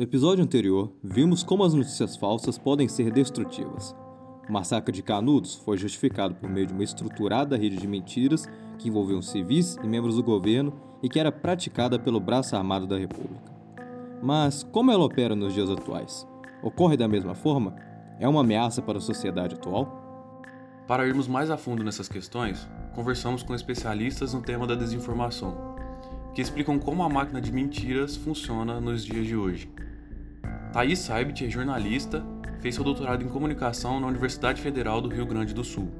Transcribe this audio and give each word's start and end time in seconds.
No 0.00 0.04
episódio 0.04 0.42
anterior, 0.42 0.90
vimos 1.04 1.42
como 1.42 1.62
as 1.62 1.74
notícias 1.74 2.16
falsas 2.16 2.56
podem 2.56 2.88
ser 2.88 3.12
destrutivas. 3.12 3.94
O 4.48 4.50
massacre 4.50 4.90
de 4.94 5.02
Canudos 5.02 5.56
foi 5.56 5.76
justificado 5.76 6.34
por 6.36 6.48
meio 6.48 6.66
de 6.66 6.72
uma 6.72 6.82
estruturada 6.82 7.54
rede 7.54 7.76
de 7.76 7.86
mentiras 7.86 8.48
que 8.78 8.88
envolviam 8.88 9.20
civis 9.20 9.76
e 9.84 9.86
membros 9.86 10.16
do 10.16 10.22
governo 10.22 10.72
e 11.02 11.08
que 11.10 11.20
era 11.20 11.30
praticada 11.30 11.98
pelo 11.98 12.18
braço 12.18 12.56
armado 12.56 12.86
da 12.86 12.96
República. 12.96 13.52
Mas 14.22 14.62
como 14.62 14.90
ela 14.90 15.04
opera 15.04 15.36
nos 15.36 15.52
dias 15.52 15.68
atuais? 15.68 16.26
Ocorre 16.62 16.96
da 16.96 17.06
mesma 17.06 17.34
forma? 17.34 17.76
É 18.18 18.26
uma 18.26 18.40
ameaça 18.40 18.80
para 18.80 18.96
a 18.96 19.02
sociedade 19.02 19.56
atual? 19.56 20.40
Para 20.88 21.06
irmos 21.06 21.28
mais 21.28 21.50
a 21.50 21.58
fundo 21.58 21.84
nessas 21.84 22.08
questões, 22.08 22.66
conversamos 22.94 23.42
com 23.42 23.54
especialistas 23.54 24.32
no 24.32 24.40
tema 24.40 24.66
da 24.66 24.74
desinformação, 24.74 25.76
que 26.34 26.40
explicam 26.40 26.78
como 26.78 27.02
a 27.02 27.08
máquina 27.10 27.38
de 27.38 27.52
mentiras 27.52 28.16
funciona 28.16 28.80
nos 28.80 29.04
dias 29.04 29.26
de 29.26 29.36
hoje. 29.36 29.70
Thaís 30.72 31.00
Saibit 31.00 31.44
é 31.44 31.50
jornalista, 31.50 32.24
fez 32.60 32.76
seu 32.76 32.84
doutorado 32.84 33.24
em 33.24 33.28
comunicação 33.28 33.98
na 33.98 34.06
Universidade 34.06 34.62
Federal 34.62 35.00
do 35.00 35.08
Rio 35.08 35.26
Grande 35.26 35.52
do 35.52 35.64
Sul. 35.64 35.90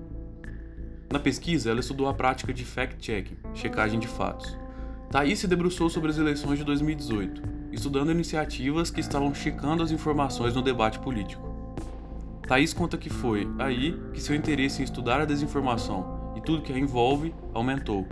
Na 1.12 1.19
pesquisa, 1.19 1.70
ela 1.70 1.80
estudou 1.80 2.06
a 2.06 2.15
prática 2.15 2.55
de 2.55 2.65
fact-checking, 2.65 3.37
checagem 3.52 3.98
de 3.98 4.06
fatos. 4.06 4.56
Thaís 5.10 5.41
se 5.41 5.48
debruçou 5.48 5.91
sobre 5.91 6.10
as 6.10 6.19
eleições 6.19 6.56
de 6.56 6.65
2018, 6.65 7.43
estudando 7.73 8.12
iniciativas 8.12 8.93
que 8.93 9.01
estavam 9.01 9.34
checando 9.34 9.83
as 9.83 9.91
informações 9.91 10.55
no 10.55 10.62
debate 10.62 11.01
político. 11.01 11.43
Thaís 12.46 12.73
conta 12.73 12.96
que 12.96 13.10
foi 13.10 13.48
aí 13.59 14.01
que 14.12 14.23
seu 14.23 14.37
interesse 14.37 14.82
em 14.82 14.84
estudar 14.84 15.21
a 15.21 15.24
desinformação 15.24 16.32
e 16.37 16.41
tudo 16.41 16.62
que 16.62 16.73
a 16.73 16.79
envolve 16.79 17.34
aumentou. 17.52 18.07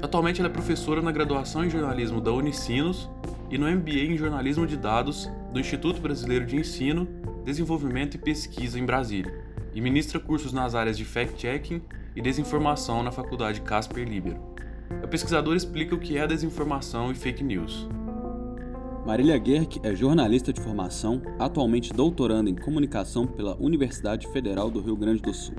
Atualmente 0.00 0.40
ela 0.40 0.48
é 0.48 0.52
professora 0.52 1.02
na 1.02 1.10
graduação 1.10 1.64
em 1.64 1.70
jornalismo 1.70 2.20
da 2.20 2.32
Unicinos 2.32 3.10
e 3.50 3.58
no 3.58 3.68
MBA 3.68 4.12
em 4.12 4.16
Jornalismo 4.16 4.64
de 4.64 4.76
Dados 4.76 5.28
do 5.52 5.58
Instituto 5.58 6.00
Brasileiro 6.00 6.46
de 6.46 6.56
Ensino, 6.56 7.08
Desenvolvimento 7.44 8.14
e 8.14 8.18
Pesquisa 8.18 8.78
em 8.78 8.84
Brasília, 8.84 9.44
e 9.74 9.80
ministra 9.80 10.20
cursos 10.20 10.52
nas 10.52 10.74
áreas 10.74 10.96
de 10.96 11.04
fact-checking 11.04 11.82
e 12.14 12.20
desinformação 12.20 13.02
na 13.02 13.10
Faculdade 13.10 13.60
Casper 13.60 14.08
Libero. 14.08 14.40
A 15.02 15.06
pesquisadora 15.06 15.56
explica 15.56 15.94
o 15.94 15.98
que 15.98 16.16
é 16.16 16.26
desinformação 16.26 17.10
e 17.10 17.14
fake 17.14 17.44
news. 17.44 17.88
Marília 19.06 19.42
Gerck 19.42 19.80
é 19.82 19.94
jornalista 19.94 20.52
de 20.52 20.60
formação, 20.60 21.22
atualmente 21.38 21.92
doutorando 21.92 22.50
em 22.50 22.54
comunicação 22.54 23.26
pela 23.26 23.56
Universidade 23.56 24.28
Federal 24.28 24.70
do 24.70 24.80
Rio 24.80 24.96
Grande 24.96 25.22
do 25.22 25.32
Sul, 25.32 25.54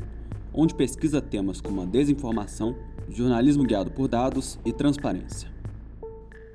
onde 0.54 0.76
pesquisa 0.76 1.22
temas 1.22 1.60
como 1.60 1.82
a 1.82 1.86
desinformação, 1.86 2.76
jornalismo 3.10 3.64
guiado 3.64 3.92
por 3.92 4.08
dados 4.08 4.60
e 4.64 4.72
transparência. 4.72 5.50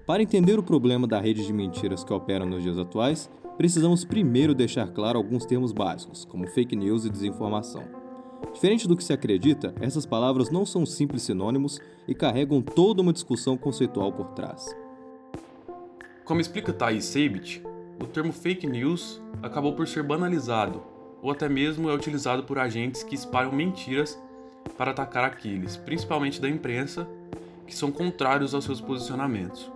Para 0.07 0.23
entender 0.23 0.57
o 0.57 0.63
problema 0.63 1.05
da 1.05 1.21
rede 1.21 1.45
de 1.45 1.53
mentiras 1.53 2.05
que 2.05 2.13
operam 2.13 2.47
nos 2.47 2.63
dias 2.63 2.79
atuais, 2.79 3.29
precisamos 3.57 4.05
primeiro 4.05 4.55
deixar 4.55 4.87
claro 4.93 5.19
alguns 5.19 5.45
termos 5.45 5.73
básicos, 5.73 6.25
como 6.25 6.47
fake 6.47 6.77
news 6.77 7.05
e 7.05 7.11
desinformação. 7.11 7.83
Diferente 8.53 8.87
do 8.87 8.97
que 8.97 9.03
se 9.03 9.13
acredita, 9.13 9.75
essas 9.81 10.07
palavras 10.07 10.49
não 10.49 10.65
são 10.65 10.87
simples 10.87 11.23
sinônimos 11.23 11.81
e 12.07 12.15
carregam 12.15 12.63
toda 12.63 13.03
uma 13.03 13.13
discussão 13.13 13.57
conceitual 13.57 14.13
por 14.13 14.29
trás. 14.29 14.73
Como 16.25 16.41
explica 16.41 16.73
Thais 16.73 17.05
Seibit, 17.05 17.61
o 18.01 18.07
termo 18.07 18.33
fake 18.33 18.65
news 18.65 19.21
acabou 19.43 19.73
por 19.73 19.89
ser 19.89 20.05
banalizado, 20.05 20.85
ou 21.21 21.33
até 21.33 21.49
mesmo 21.49 21.91
é 21.91 21.95
utilizado 21.95 22.45
por 22.45 22.61
agentes 22.61 23.03
que 23.03 23.17
espalham 23.17 23.51
mentiras 23.51 24.17
para 24.79 24.93
atacar 24.93 25.25
aqueles, 25.25 25.77
principalmente 25.77 26.41
da 26.41 26.49
imprensa, 26.49 27.09
que 27.67 27.75
são 27.75 27.91
contrários 27.91 28.55
aos 28.55 28.65
seus 28.65 28.81
posicionamentos. 28.81 29.75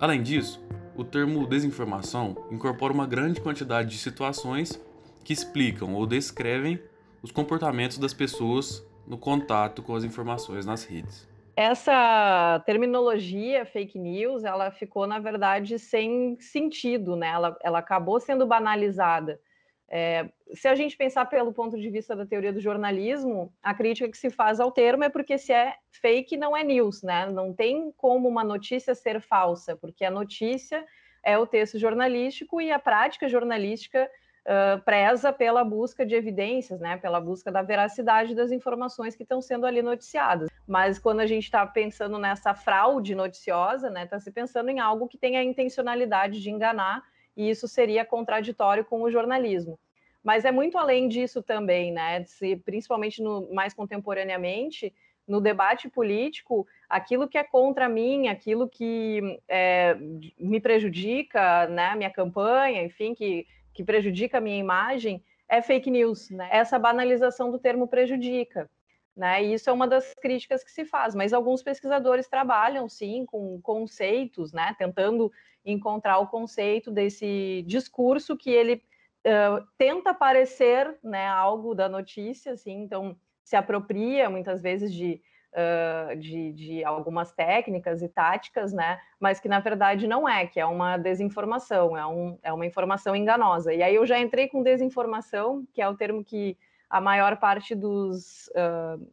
Além 0.00 0.22
disso, 0.22 0.62
o 0.96 1.04
termo 1.04 1.46
desinformação 1.46 2.36
incorpora 2.50 2.92
uma 2.92 3.06
grande 3.06 3.40
quantidade 3.40 3.90
de 3.90 3.98
situações 3.98 4.80
que 5.24 5.32
explicam 5.32 5.94
ou 5.94 6.06
descrevem 6.06 6.80
os 7.22 7.30
comportamentos 7.30 7.96
das 7.98 8.12
pessoas 8.12 8.86
no 9.06 9.16
contato 9.16 9.82
com 9.82 9.94
as 9.94 10.04
informações 10.04 10.66
nas 10.66 10.84
redes. 10.84 11.28
Essa 11.56 12.60
terminologia 12.66 13.64
fake 13.64 13.98
news, 13.98 14.42
ela 14.42 14.72
ficou 14.72 15.06
na 15.06 15.20
verdade 15.20 15.78
sem 15.78 16.36
sentido, 16.40 17.14
né? 17.14 17.28
Ela, 17.28 17.56
ela 17.62 17.78
acabou 17.78 18.18
sendo 18.18 18.44
banalizada. 18.44 19.40
É, 19.88 20.28
se 20.54 20.66
a 20.66 20.74
gente 20.74 20.96
pensar 20.96 21.26
pelo 21.26 21.52
ponto 21.52 21.78
de 21.78 21.90
vista 21.90 22.16
da 22.16 22.26
teoria 22.26 22.52
do 22.52 22.60
jornalismo, 22.60 23.52
a 23.62 23.74
crítica 23.74 24.08
que 24.08 24.16
se 24.16 24.30
faz 24.30 24.58
ao 24.58 24.72
termo 24.72 25.04
é 25.04 25.08
porque 25.08 25.36
se 25.38 25.52
é 25.52 25.74
fake, 25.90 26.36
não 26.36 26.56
é 26.56 26.64
news, 26.64 27.02
né? 27.02 27.26
Não 27.26 27.52
tem 27.52 27.92
como 27.96 28.28
uma 28.28 28.42
notícia 28.42 28.94
ser 28.94 29.20
falsa, 29.20 29.76
porque 29.76 30.04
a 30.04 30.10
notícia 30.10 30.84
é 31.22 31.38
o 31.38 31.46
texto 31.46 31.78
jornalístico 31.78 32.60
e 32.60 32.70
a 32.70 32.78
prática 32.78 33.28
jornalística 33.28 34.10
uh, 34.44 34.82
preza 34.82 35.32
pela 35.32 35.64
busca 35.64 36.04
de 36.04 36.14
evidências, 36.14 36.80
né? 36.80 36.96
Pela 36.96 37.20
busca 37.20 37.50
da 37.52 37.62
veracidade 37.62 38.34
das 38.34 38.52
informações 38.52 39.14
que 39.14 39.22
estão 39.22 39.40
sendo 39.40 39.66
ali 39.66 39.82
noticiadas. 39.82 40.48
Mas 40.66 40.98
quando 40.98 41.20
a 41.20 41.26
gente 41.26 41.44
está 41.44 41.66
pensando 41.66 42.18
nessa 42.18 42.54
fraude 42.54 43.14
noticiosa, 43.14 43.90
né? 43.90 44.04
Está 44.04 44.18
se 44.18 44.30
pensando 44.30 44.70
em 44.70 44.80
algo 44.80 45.08
que 45.08 45.18
tem 45.18 45.36
a 45.36 45.44
intencionalidade 45.44 46.40
de 46.40 46.50
enganar 46.50 47.02
e 47.36 47.50
isso 47.50 47.66
seria 47.66 48.04
contraditório 48.04 48.84
com 48.84 49.02
o 49.02 49.10
jornalismo. 49.10 49.78
Mas 50.22 50.44
é 50.44 50.50
muito 50.50 50.78
além 50.78 51.08
disso 51.08 51.42
também, 51.42 51.92
né? 51.92 52.24
Se, 52.24 52.56
principalmente 52.56 53.22
no, 53.22 53.52
mais 53.52 53.74
contemporaneamente, 53.74 54.94
no 55.26 55.40
debate 55.40 55.88
político, 55.88 56.66
aquilo 56.88 57.28
que 57.28 57.38
é 57.38 57.44
contra 57.44 57.88
mim, 57.88 58.28
aquilo 58.28 58.68
que 58.68 59.38
é, 59.48 59.96
me 60.38 60.60
prejudica, 60.60 61.66
né, 61.66 61.94
minha 61.94 62.10
campanha, 62.10 62.82
enfim, 62.82 63.14
que, 63.14 63.46
que 63.72 63.82
prejudica 63.82 64.38
a 64.38 64.40
minha 64.40 64.58
imagem, 64.58 65.22
é 65.48 65.60
fake 65.62 65.90
news. 65.90 66.30
Né? 66.30 66.48
Essa 66.50 66.78
banalização 66.78 67.50
do 67.50 67.58
termo 67.58 67.88
prejudica. 67.88 68.68
Né? 69.16 69.44
E 69.44 69.54
isso 69.54 69.70
é 69.70 69.72
uma 69.72 69.86
das 69.86 70.12
críticas 70.14 70.64
que 70.64 70.72
se 70.72 70.84
faz, 70.84 71.14
mas 71.14 71.32
alguns 71.32 71.62
pesquisadores 71.62 72.26
trabalham 72.26 72.88
sim 72.88 73.24
com 73.24 73.60
conceitos, 73.60 74.52
né? 74.52 74.74
tentando 74.76 75.30
encontrar 75.64 76.18
o 76.18 76.26
conceito 76.26 76.90
desse 76.90 77.64
discurso 77.66 78.36
que 78.36 78.50
ele 78.50 78.82
uh, 79.24 79.66
tenta 79.78 80.12
parecer 80.12 80.96
né, 81.02 81.26
algo 81.26 81.74
da 81.74 81.88
notícia, 81.88 82.52
assim, 82.52 82.82
então 82.82 83.16
se 83.42 83.56
apropria 83.56 84.28
muitas 84.28 84.60
vezes 84.62 84.92
de, 84.92 85.20
uh, 85.52 86.16
de, 86.16 86.52
de, 86.52 86.84
algumas 86.84 87.32
técnicas 87.32 88.02
e 88.02 88.08
táticas, 88.08 88.72
né, 88.72 89.00
mas 89.18 89.40
que 89.40 89.48
na 89.48 89.60
verdade 89.60 90.06
não 90.06 90.28
é, 90.28 90.46
que 90.46 90.60
é 90.60 90.66
uma 90.66 90.96
desinformação, 90.96 91.96
é, 91.96 92.06
um, 92.06 92.38
é 92.42 92.52
uma 92.52 92.66
informação 92.66 93.16
enganosa. 93.16 93.72
E 93.72 93.82
aí 93.82 93.94
eu 93.94 94.06
já 94.06 94.18
entrei 94.18 94.48
com 94.48 94.62
desinformação, 94.62 95.66
que 95.72 95.80
é 95.80 95.88
o 95.88 95.96
termo 95.96 96.22
que 96.22 96.56
a 96.94 97.00
maior 97.00 97.36
parte 97.38 97.74
dos 97.74 98.46
uh, 98.50 99.04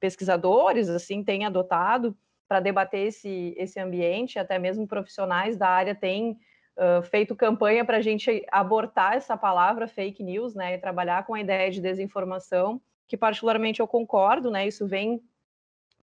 pesquisadores 0.00 0.88
assim 0.88 1.22
tem 1.22 1.44
adotado 1.44 2.16
para 2.48 2.58
debater 2.58 3.08
esse, 3.08 3.54
esse 3.58 3.78
ambiente, 3.78 4.38
até 4.38 4.58
mesmo 4.58 4.88
profissionais 4.88 5.54
da 5.58 5.68
área 5.68 5.94
têm 5.94 6.38
uh, 6.74 7.02
feito 7.02 7.36
campanha 7.36 7.84
para 7.84 7.98
a 7.98 8.00
gente 8.00 8.42
abortar 8.50 9.12
essa 9.12 9.36
palavra 9.36 9.86
fake 9.86 10.22
news, 10.22 10.54
né, 10.54 10.72
e 10.72 10.78
trabalhar 10.78 11.26
com 11.26 11.34
a 11.34 11.40
ideia 11.40 11.70
de 11.70 11.82
desinformação, 11.82 12.80
que 13.06 13.14
particularmente 13.14 13.80
eu 13.80 13.86
concordo, 13.86 14.50
né, 14.50 14.66
isso 14.66 14.86
vem 14.86 15.22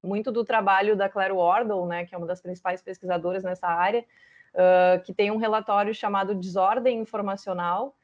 muito 0.02 0.32
do 0.32 0.42
trabalho 0.42 0.96
da 0.96 1.06
Claire 1.06 1.34
Wardle, 1.34 1.86
né, 1.86 2.06
que 2.06 2.14
é 2.14 2.18
uma 2.18 2.26
das 2.26 2.40
principais 2.40 2.80
pesquisadoras 2.80 3.44
nessa 3.44 3.68
área, 3.68 4.06
uh, 4.54 5.02
que 5.02 5.12
tem 5.12 5.30
um 5.30 5.36
relatório 5.36 5.94
chamado 5.94 6.34
Desordem 6.34 6.98
Informacional, 6.98 7.94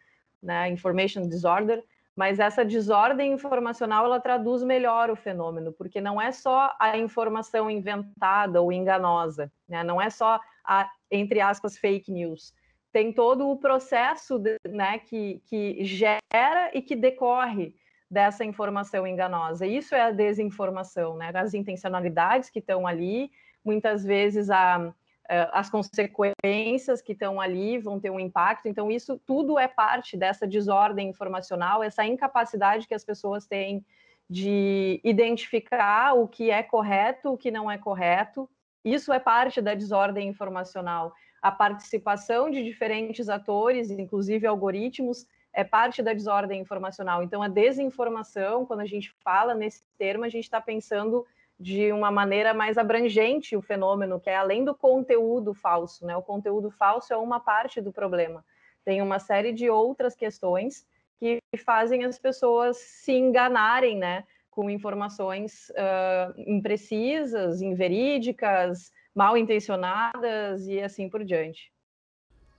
né, 0.42 0.68
Information 0.68 1.26
Disorder, 1.26 1.82
mas 2.16 2.38
essa 2.40 2.64
desordem 2.64 3.34
informacional 3.34 4.06
ela 4.06 4.18
traduz 4.18 4.62
melhor 4.62 5.10
o 5.10 5.16
fenômeno, 5.16 5.70
porque 5.70 6.00
não 6.00 6.20
é 6.20 6.32
só 6.32 6.74
a 6.80 6.96
informação 6.96 7.70
inventada 7.70 8.62
ou 8.62 8.72
enganosa, 8.72 9.52
né? 9.68 9.84
não 9.84 10.00
é 10.00 10.08
só 10.08 10.40
a, 10.64 10.90
entre 11.10 11.40
aspas, 11.40 11.76
fake 11.76 12.10
news. 12.10 12.54
Tem 12.90 13.12
todo 13.12 13.50
o 13.50 13.58
processo 13.58 14.38
de, 14.38 14.56
né, 14.66 14.98
que, 14.98 15.42
que 15.44 15.84
gera 15.84 16.70
e 16.72 16.80
que 16.80 16.96
decorre 16.96 17.74
dessa 18.10 18.44
informação 18.44 19.06
enganosa. 19.06 19.66
Isso 19.66 19.94
é 19.94 20.00
a 20.00 20.10
desinformação, 20.10 21.16
né? 21.16 21.30
as 21.34 21.52
intencionalidades 21.52 22.48
que 22.48 22.60
estão 22.60 22.86
ali, 22.86 23.30
muitas 23.62 24.02
vezes 24.02 24.48
a 24.48 24.94
as 25.28 25.68
consequências 25.68 27.02
que 27.02 27.12
estão 27.12 27.40
ali 27.40 27.78
vão 27.78 27.98
ter 27.98 28.10
um 28.10 28.20
impacto. 28.20 28.68
Então, 28.68 28.90
isso 28.90 29.20
tudo 29.26 29.58
é 29.58 29.66
parte 29.66 30.16
dessa 30.16 30.46
desordem 30.46 31.08
informacional, 31.08 31.82
essa 31.82 32.04
incapacidade 32.04 32.86
que 32.86 32.94
as 32.94 33.04
pessoas 33.04 33.46
têm 33.46 33.84
de 34.28 35.00
identificar 35.04 36.14
o 36.14 36.26
que 36.26 36.50
é 36.50 36.62
correto, 36.62 37.32
o 37.32 37.38
que 37.38 37.50
não 37.50 37.70
é 37.70 37.78
correto. 37.78 38.48
Isso 38.84 39.12
é 39.12 39.18
parte 39.18 39.60
da 39.60 39.74
desordem 39.74 40.28
informacional. 40.28 41.12
A 41.40 41.50
participação 41.50 42.50
de 42.50 42.62
diferentes 42.62 43.28
atores, 43.28 43.90
inclusive 43.90 44.46
algoritmos, 44.46 45.26
é 45.52 45.64
parte 45.64 46.02
da 46.02 46.12
desordem 46.12 46.60
informacional. 46.60 47.22
Então, 47.22 47.42
a 47.42 47.48
desinformação, 47.48 48.66
quando 48.66 48.80
a 48.80 48.86
gente 48.86 49.12
fala 49.24 49.54
nesse 49.54 49.82
termo, 49.96 50.24
a 50.24 50.28
gente 50.28 50.44
está 50.44 50.60
pensando 50.60 51.24
de 51.58 51.90
uma 51.92 52.10
maneira 52.10 52.52
mais 52.52 52.76
abrangente 52.76 53.56
o 53.56 53.62
fenômeno, 53.62 54.20
que 54.20 54.28
é 54.28 54.36
além 54.36 54.64
do 54.64 54.74
conteúdo 54.74 55.54
falso, 55.54 56.04
né? 56.04 56.16
O 56.16 56.22
conteúdo 56.22 56.70
falso 56.70 57.12
é 57.12 57.16
uma 57.16 57.40
parte 57.40 57.80
do 57.80 57.92
problema. 57.92 58.44
Tem 58.84 59.00
uma 59.00 59.18
série 59.18 59.52
de 59.52 59.70
outras 59.70 60.14
questões 60.14 60.86
que 61.18 61.40
fazem 61.64 62.04
as 62.04 62.18
pessoas 62.18 62.76
se 62.76 63.12
enganarem, 63.12 63.96
né? 63.96 64.24
Com 64.50 64.70
informações 64.70 65.70
uh, 65.70 66.40
imprecisas, 66.46 67.62
inverídicas, 67.62 68.92
mal 69.14 69.36
intencionadas 69.36 70.66
e 70.68 70.80
assim 70.80 71.08
por 71.08 71.24
diante. 71.24 71.72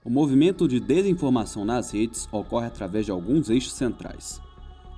O 0.04 0.10
movimento 0.10 0.66
de 0.66 0.80
desinformação 0.80 1.64
nas 1.64 1.92
redes 1.92 2.28
ocorre 2.32 2.66
através 2.66 3.04
de 3.04 3.12
alguns 3.12 3.48
eixos 3.50 3.74
centrais. 3.74 4.40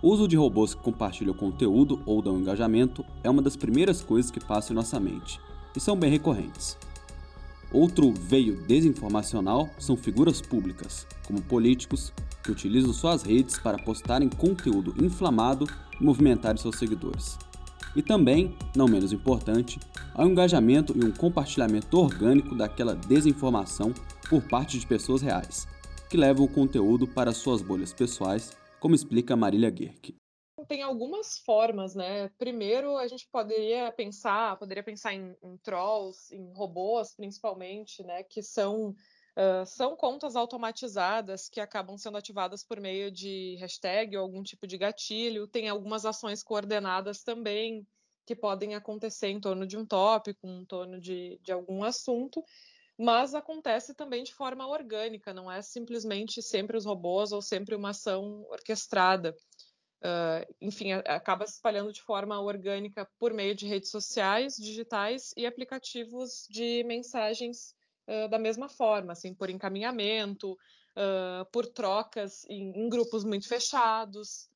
O 0.02 0.08
uso 0.08 0.26
de 0.26 0.34
robôs 0.34 0.72
que 0.72 0.80
compartilham 0.80 1.34
conteúdo 1.34 2.00
ou 2.06 2.22
dão 2.22 2.40
engajamento 2.40 3.04
é 3.22 3.28
uma 3.28 3.42
das 3.42 3.54
primeiras 3.54 4.00
coisas 4.00 4.30
que 4.30 4.40
passam 4.40 4.72
em 4.72 4.76
nossa 4.76 4.98
mente, 4.98 5.38
e 5.76 5.80
são 5.80 5.94
bem 5.94 6.10
recorrentes. 6.10 6.78
Outro 7.70 8.10
veio 8.10 8.62
desinformacional 8.66 9.68
são 9.78 9.98
figuras 9.98 10.40
públicas, 10.40 11.06
como 11.26 11.42
políticos, 11.42 12.14
que 12.42 12.50
utilizam 12.50 12.94
suas 12.94 13.22
redes 13.22 13.58
para 13.58 13.76
postarem 13.76 14.30
conteúdo 14.30 14.94
inflamado 15.04 15.66
e 16.00 16.02
movimentar 16.02 16.56
seus 16.56 16.78
seguidores. 16.78 17.38
E 17.94 18.00
também, 18.00 18.56
não 18.74 18.88
menos 18.88 19.12
importante, 19.12 19.78
há 20.14 20.24
um 20.24 20.30
engajamento 20.30 20.96
e 20.96 21.04
um 21.04 21.12
compartilhamento 21.12 21.98
orgânico 21.98 22.54
daquela 22.54 22.94
desinformação 22.94 23.92
por 24.30 24.40
parte 24.44 24.78
de 24.78 24.86
pessoas 24.86 25.20
reais, 25.20 25.68
que 26.08 26.16
levam 26.16 26.46
o 26.46 26.48
conteúdo 26.48 27.06
para 27.06 27.32
suas 27.32 27.60
bolhas 27.60 27.92
pessoais 27.92 28.58
como 28.80 28.94
explica 28.94 29.36
Marília 29.36 29.70
Guerck. 29.70 30.16
Tem 30.68 30.82
algumas 30.82 31.38
formas, 31.38 31.94
né? 31.94 32.28
Primeiro, 32.38 32.96
a 32.96 33.06
gente 33.08 33.26
poderia 33.30 33.90
pensar, 33.92 34.58
poderia 34.58 34.82
pensar 34.82 35.14
em, 35.14 35.34
em 35.42 35.56
trolls, 35.58 36.34
em 36.34 36.52
robôs, 36.52 37.14
principalmente, 37.14 38.02
né? 38.02 38.22
Que 38.22 38.42
são 38.42 38.94
Uh, 39.30 39.64
são 39.64 39.96
contas 39.96 40.34
automatizadas 40.34 41.48
que 41.48 41.60
acabam 41.60 41.96
sendo 41.96 42.18
ativadas 42.18 42.64
por 42.64 42.80
meio 42.80 43.12
de 43.12 43.56
hashtag 43.60 44.16
ou 44.16 44.24
algum 44.24 44.42
tipo 44.42 44.66
de 44.66 44.76
gatilho. 44.76 45.46
Tem 45.46 45.68
algumas 45.68 46.04
ações 46.04 46.42
coordenadas 46.42 47.22
também 47.22 47.86
que 48.26 48.34
podem 48.34 48.74
acontecer 48.74 49.28
em 49.28 49.40
torno 49.40 49.66
de 49.66 49.76
um 49.76 49.86
tópico, 49.86 50.46
em 50.46 50.64
torno 50.64 51.00
de, 51.00 51.38
de 51.42 51.52
algum 51.52 51.84
assunto 51.84 52.44
mas 53.00 53.34
acontece 53.34 53.94
também 53.94 54.22
de 54.22 54.34
forma 54.34 54.68
orgânica, 54.68 55.32
não 55.32 55.50
é 55.50 55.62
simplesmente 55.62 56.42
sempre 56.42 56.76
os 56.76 56.84
robôs 56.84 57.32
ou 57.32 57.40
sempre 57.40 57.74
uma 57.74 57.90
ação 57.90 58.44
orquestrada. 58.50 59.34
Uh, 60.02 60.54
enfim, 60.60 60.92
acaba 60.92 61.46
se 61.46 61.54
espalhando 61.54 61.94
de 61.94 62.02
forma 62.02 62.38
orgânica 62.38 63.08
por 63.18 63.32
meio 63.32 63.54
de 63.54 63.66
redes 63.66 63.90
sociais, 63.90 64.54
digitais 64.54 65.32
e 65.34 65.46
aplicativos 65.46 66.46
de 66.50 66.84
mensagens 66.84 67.74
uh, 68.06 68.28
da 68.28 68.38
mesma 68.38 68.68
forma, 68.68 69.12
assim, 69.12 69.32
por 69.34 69.48
encaminhamento, 69.48 70.52
uh, 70.52 71.50
por 71.50 71.66
trocas 71.66 72.44
em, 72.50 72.70
em, 72.84 72.88
grupos 72.90 73.24
muito 73.24 73.48
fechados, 73.48 74.50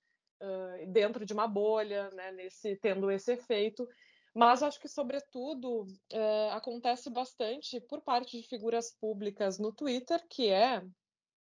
dentro 0.88 1.24
de 1.24 1.32
uma 1.32 1.46
bolha, 1.46 2.10
né, 2.10 2.30
nesse, 2.32 2.76
tendo 2.76 3.10
esse 3.10 3.32
efeito. 3.32 3.88
Mas 4.34 4.62
acho 4.62 4.80
que, 4.80 4.88
sobretudo, 4.88 5.86
é, 6.10 6.50
acontece 6.50 7.08
bastante 7.08 7.80
por 7.80 8.00
parte 8.00 8.40
de 8.40 8.48
figuras 8.48 8.92
públicas 9.00 9.58
no 9.60 9.72
Twitter, 9.72 10.20
que 10.28 10.48
é 10.48 10.82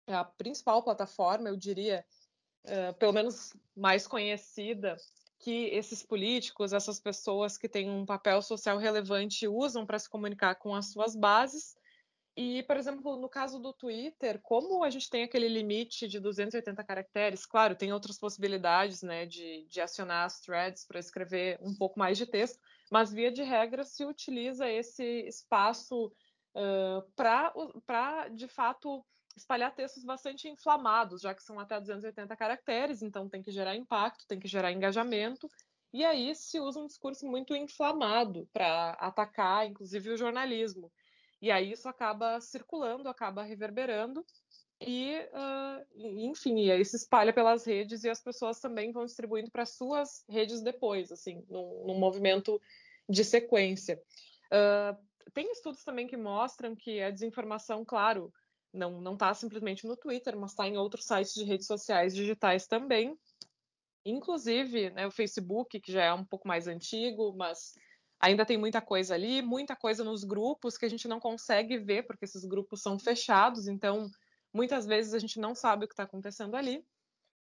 a 0.06 0.24
principal 0.24 0.82
plataforma, 0.82 1.48
eu 1.48 1.56
diria, 1.56 2.04
é, 2.64 2.92
pelo 2.92 3.12
menos 3.12 3.52
mais 3.76 4.06
conhecida, 4.06 4.96
que 5.40 5.66
esses 5.66 6.02
políticos, 6.02 6.72
essas 6.72 7.00
pessoas 7.00 7.58
que 7.58 7.68
têm 7.68 7.90
um 7.90 8.06
papel 8.06 8.40
social 8.42 8.78
relevante 8.78 9.46
usam 9.46 9.84
para 9.84 9.98
se 9.98 10.08
comunicar 10.08 10.54
com 10.56 10.74
as 10.74 10.92
suas 10.92 11.14
bases 11.14 11.76
e, 12.40 12.62
por 12.62 12.76
exemplo, 12.76 13.16
no 13.16 13.28
caso 13.28 13.58
do 13.58 13.72
Twitter, 13.72 14.40
como 14.40 14.84
a 14.84 14.90
gente 14.90 15.10
tem 15.10 15.24
aquele 15.24 15.48
limite 15.48 16.06
de 16.06 16.20
280 16.20 16.84
caracteres, 16.84 17.44
claro, 17.44 17.74
tem 17.74 17.92
outras 17.92 18.16
possibilidades 18.16 19.02
né, 19.02 19.26
de, 19.26 19.66
de 19.68 19.80
acionar 19.80 20.24
as 20.24 20.38
threads 20.38 20.84
para 20.86 21.00
escrever 21.00 21.58
um 21.60 21.74
pouco 21.74 21.98
mais 21.98 22.16
de 22.16 22.26
texto, 22.26 22.60
mas 22.92 23.10
via 23.10 23.32
de 23.32 23.42
regra 23.42 23.82
se 23.82 24.04
utiliza 24.04 24.70
esse 24.70 25.02
espaço 25.26 26.12
uh, 26.54 27.02
para, 27.16 28.28
de 28.28 28.46
fato, 28.46 29.04
espalhar 29.36 29.74
textos 29.74 30.04
bastante 30.04 30.48
inflamados, 30.48 31.22
já 31.22 31.34
que 31.34 31.42
são 31.42 31.58
até 31.58 31.80
280 31.80 32.36
caracteres, 32.36 33.02
então 33.02 33.28
tem 33.28 33.42
que 33.42 33.50
gerar 33.50 33.74
impacto, 33.74 34.28
tem 34.28 34.38
que 34.38 34.46
gerar 34.46 34.70
engajamento, 34.70 35.50
e 35.92 36.04
aí 36.04 36.32
se 36.36 36.60
usa 36.60 36.78
um 36.78 36.86
discurso 36.86 37.26
muito 37.26 37.52
inflamado 37.56 38.48
para 38.52 38.90
atacar, 38.90 39.66
inclusive, 39.66 40.10
o 40.10 40.16
jornalismo. 40.16 40.92
E 41.40 41.50
aí 41.50 41.72
isso 41.72 41.88
acaba 41.88 42.40
circulando, 42.40 43.08
acaba 43.08 43.42
reverberando 43.42 44.24
e, 44.80 45.16
uh, 45.32 45.84
enfim, 45.96 46.60
e 46.60 46.70
aí 46.70 46.84
se 46.84 46.96
espalha 46.96 47.32
pelas 47.32 47.64
redes 47.64 48.04
e 48.04 48.08
as 48.08 48.22
pessoas 48.22 48.60
também 48.60 48.92
vão 48.92 49.04
distribuindo 49.04 49.50
para 49.50 49.66
suas 49.66 50.24
redes 50.28 50.62
depois, 50.62 51.10
assim, 51.10 51.44
num, 51.48 51.84
num 51.86 51.98
movimento 51.98 52.60
de 53.08 53.24
sequência. 53.24 54.00
Uh, 54.46 54.96
tem 55.32 55.50
estudos 55.50 55.82
também 55.82 56.06
que 56.06 56.16
mostram 56.16 56.76
que 56.76 57.02
a 57.02 57.10
desinformação, 57.10 57.84
claro, 57.84 58.32
não 58.72 59.14
está 59.14 59.34
simplesmente 59.34 59.86
no 59.86 59.96
Twitter, 59.96 60.36
mas 60.36 60.52
está 60.52 60.68
em 60.68 60.76
outros 60.76 61.06
sites 61.06 61.34
de 61.34 61.44
redes 61.44 61.66
sociais 61.66 62.14
digitais 62.14 62.66
também. 62.66 63.18
Inclusive, 64.04 64.90
né, 64.90 65.06
o 65.06 65.10
Facebook, 65.10 65.80
que 65.80 65.92
já 65.92 66.04
é 66.04 66.12
um 66.12 66.24
pouco 66.24 66.46
mais 66.46 66.68
antigo, 66.68 67.34
mas 67.36 67.74
Ainda 68.20 68.44
tem 68.44 68.56
muita 68.56 68.80
coisa 68.80 69.14
ali, 69.14 69.40
muita 69.42 69.76
coisa 69.76 70.02
nos 70.02 70.24
grupos 70.24 70.76
que 70.76 70.84
a 70.84 70.90
gente 70.90 71.06
não 71.06 71.20
consegue 71.20 71.78
ver, 71.78 72.04
porque 72.04 72.24
esses 72.24 72.44
grupos 72.44 72.82
são 72.82 72.98
fechados, 72.98 73.68
então 73.68 74.10
muitas 74.52 74.86
vezes 74.86 75.14
a 75.14 75.18
gente 75.18 75.38
não 75.38 75.54
sabe 75.54 75.84
o 75.84 75.88
que 75.88 75.94
está 75.94 76.02
acontecendo 76.02 76.56
ali. 76.56 76.84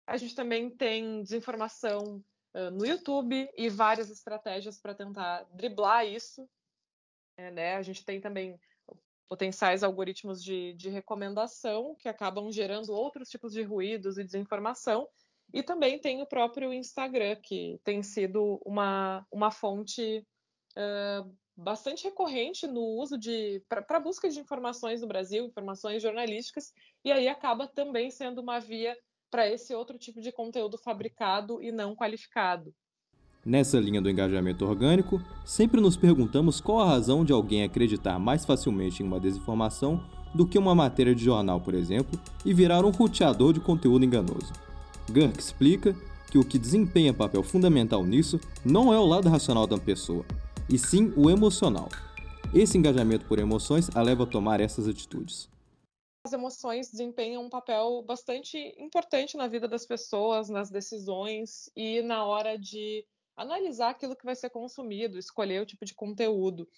A 0.08 0.18
gente 0.18 0.36
também 0.36 0.70
tem 0.70 1.22
desinformação 1.22 2.24
uh, 2.56 2.72
no 2.72 2.86
YouTube 2.86 3.50
e 3.56 3.70
várias 3.70 4.10
estratégias 4.10 4.80
para 4.80 4.96
tentar 4.96 5.44
driblar 5.54 6.06
isso. 6.06 6.50
É, 7.38 7.52
né? 7.52 7.76
A 7.76 7.82
gente 7.82 8.04
tem 8.04 8.20
também 8.20 8.60
potenciais 9.30 9.84
algoritmos 9.84 10.44
de, 10.44 10.74
de 10.74 10.90
recomendação 10.90 11.96
que 11.96 12.10
acabam 12.10 12.52
gerando 12.52 12.94
outros 12.94 13.30
tipos 13.30 13.54
de 13.54 13.64
ruídos 13.64 14.18
e 14.18 14.24
desinformação. 14.24 15.08
E 15.54 15.62
também 15.62 16.00
tem 16.00 16.22
o 16.22 16.26
próprio 16.26 16.74
Instagram, 16.74 17.36
que 17.42 17.80
tem 17.84 18.02
sido 18.02 18.60
uma, 18.66 19.26
uma 19.32 19.52
fonte 19.52 20.26
bastante 21.56 22.04
recorrente 22.04 22.66
no 22.66 22.82
uso 22.82 23.18
de 23.18 23.62
para 23.70 24.00
busca 24.00 24.30
de 24.30 24.40
informações 24.40 25.02
no 25.02 25.08
Brasil, 25.08 25.46
informações 25.46 26.02
jornalísticas, 26.02 26.74
e 27.06 27.12
aí 27.12 27.28
acaba 27.28 27.68
também 27.68 28.10
sendo 28.10 28.42
uma 28.42 28.60
via 28.60 28.98
para 29.30 29.50
esse 29.50 29.74
outro 29.74 29.98
tipo 29.98 30.22
de 30.22 30.32
conteúdo 30.32 30.78
fabricado 30.78 31.62
e 31.62 31.72
não 31.72 31.96
qualificado. 31.96 32.74
Nessa 33.46 33.78
linha 33.80 34.02
do 34.02 34.10
engajamento 34.10 34.66
orgânico, 34.66 35.22
sempre 35.46 35.82
nos 35.82 35.98
perguntamos 35.98 36.62
qual 36.62 36.80
a 36.80 36.86
razão 36.86 37.26
de 37.26 37.34
alguém 37.34 37.64
acreditar 37.64 38.18
mais 38.18 38.46
facilmente 38.46 39.04
em 39.04 39.06
uma 39.06 39.20
desinformação 39.20 40.02
do 40.34 40.48
que 40.48 40.58
uma 40.58 40.74
matéria 40.74 41.14
de 41.14 41.26
jornal, 41.26 41.60
por 41.60 41.74
exemplo, 41.74 42.20
e 42.46 42.54
virar 42.54 42.86
um 42.86 42.90
roteador 42.90 43.54
de 43.54 43.60
conteúdo 43.60 44.06
enganoso. 44.06 44.54
Gurk 45.10 45.38
explica 45.38 45.94
que 46.32 46.38
o 46.38 46.46
que 46.46 46.58
desempenha 46.58 47.14
papel 47.14 47.44
fundamental 47.44 48.04
nisso 48.06 48.40
não 48.64 48.94
é 48.94 48.98
o 48.98 49.06
lado 49.06 49.30
racional 49.30 49.68
da 49.68 49.78
pessoa, 49.78 50.26
e 50.70 50.78
sim 50.78 51.14
o 51.18 51.30
emocional. 51.30 51.90
Esse 52.54 52.78
engajamento 52.78 53.26
por 53.26 53.40
emoções 53.40 53.90
a 53.96 54.02
leva 54.02 54.24
a 54.24 54.28
tomar 54.28 54.60
essas 54.60 54.88
atitudes. 54.88 55.50
As 56.26 56.32
emoções 56.32 56.90
desempenham 56.90 57.44
um 57.44 57.50
papel 57.50 58.02
bastante 58.04 58.58
importante 58.78 59.36
na 59.36 59.48
vida 59.48 59.68
das 59.68 59.86
pessoas, 59.86 60.50
nas 60.50 60.70
decisões 60.70 61.70
e 61.76 62.02
na 62.02 62.24
hora 62.26 62.58
de 62.58 63.06
analisar 63.36 63.90
aquilo 63.90 64.16
que 64.16 64.24
vai 64.24 64.36
ser 64.36 64.50
consumido, 64.50 65.18
escolher 65.18 65.62
o 65.62 65.66
tipo 65.66 65.84
de 65.84 65.94
conteúdo. 65.94 66.70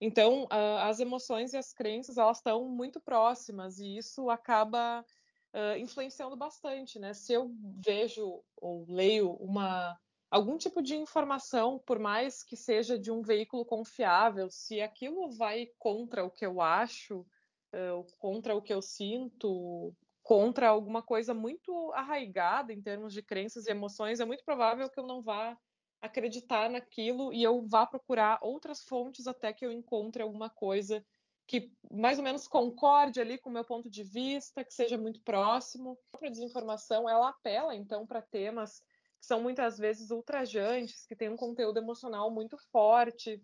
Então, 0.00 0.46
as 0.82 1.00
emoções 1.00 1.54
e 1.54 1.56
as 1.56 1.72
crenças 1.72 2.18
elas 2.18 2.38
estão 2.38 2.68
muito 2.68 3.00
próximas 3.00 3.78
e 3.78 3.96
isso 3.96 4.28
acaba 4.28 5.04
influenciando 5.78 6.36
bastante, 6.36 6.98
né? 6.98 7.14
Se 7.14 7.32
eu 7.32 7.54
vejo 7.82 8.42
ou 8.56 8.84
leio 8.88 9.30
uma 9.34 9.96
algum 10.34 10.58
tipo 10.58 10.82
de 10.82 10.96
informação, 10.96 11.78
por 11.78 12.00
mais 12.00 12.42
que 12.42 12.56
seja 12.56 12.98
de 12.98 13.08
um 13.08 13.22
veículo 13.22 13.64
confiável, 13.64 14.50
se 14.50 14.80
aquilo 14.80 15.30
vai 15.30 15.68
contra 15.78 16.24
o 16.24 16.30
que 16.30 16.44
eu 16.44 16.60
acho, 16.60 17.20
uh, 17.20 18.04
contra 18.18 18.56
o 18.56 18.60
que 18.60 18.74
eu 18.74 18.82
sinto, 18.82 19.94
contra 20.24 20.68
alguma 20.68 21.02
coisa 21.02 21.32
muito 21.32 21.92
arraigada 21.92 22.72
em 22.72 22.82
termos 22.82 23.12
de 23.12 23.22
crenças 23.22 23.66
e 23.66 23.70
emoções, 23.70 24.18
é 24.18 24.24
muito 24.24 24.44
provável 24.44 24.90
que 24.90 24.98
eu 24.98 25.06
não 25.06 25.22
vá 25.22 25.56
acreditar 26.02 26.68
naquilo 26.68 27.32
e 27.32 27.40
eu 27.40 27.64
vá 27.68 27.86
procurar 27.86 28.40
outras 28.42 28.82
fontes 28.82 29.28
até 29.28 29.52
que 29.52 29.64
eu 29.64 29.70
encontre 29.70 30.20
alguma 30.20 30.50
coisa 30.50 31.04
que 31.46 31.70
mais 31.92 32.18
ou 32.18 32.24
menos 32.24 32.48
concorde 32.48 33.20
ali 33.20 33.38
com 33.38 33.50
o 33.50 33.52
meu 33.52 33.64
ponto 33.64 33.88
de 33.88 34.02
vista, 34.02 34.64
que 34.64 34.74
seja 34.74 34.98
muito 34.98 35.22
próximo. 35.22 35.96
A 36.20 36.28
desinformação, 36.28 37.08
ela 37.08 37.28
apela 37.28 37.72
então 37.74 38.04
para 38.04 38.20
temas 38.20 38.82
que 39.24 39.28
são 39.28 39.40
muitas 39.40 39.78
vezes 39.78 40.10
ultrajantes, 40.10 41.06
que 41.06 41.16
têm 41.16 41.30
um 41.30 41.36
conteúdo 41.36 41.78
emocional 41.78 42.30
muito 42.30 42.58
forte. 42.70 43.42